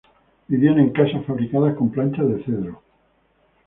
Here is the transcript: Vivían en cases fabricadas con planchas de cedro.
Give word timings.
Vivían 0.47 0.79
en 0.79 0.89
cases 0.89 1.23
fabricadas 1.27 1.75
con 1.75 1.91
planchas 1.91 2.27
de 2.27 2.43
cedro. 2.43 2.81